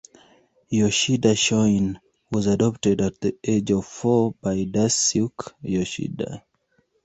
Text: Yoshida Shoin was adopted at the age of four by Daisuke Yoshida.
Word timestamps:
Yoshida 0.71 1.35
Shoin 1.35 1.99
was 2.31 2.47
adopted 2.47 3.01
at 3.01 3.21
the 3.21 3.37
age 3.43 3.69
of 3.69 3.85
four 3.85 4.33
by 4.41 4.65
Daisuke 4.65 5.53
Yoshida. 5.61 6.43